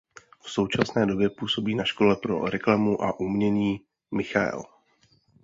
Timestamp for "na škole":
1.75-2.15